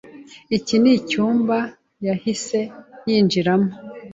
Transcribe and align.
Iki 0.57 0.75
nicyumba 0.81 1.57
yahise 2.07 2.59
yinjiramo. 3.07 3.69